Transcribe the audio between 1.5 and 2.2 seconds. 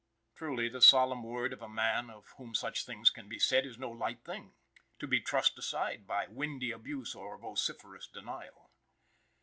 of a man,